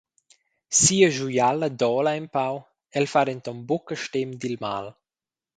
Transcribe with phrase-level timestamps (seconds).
[0.77, 2.55] Sia schuiala dola empau,
[3.01, 4.85] el fa denton buca stem dil mal.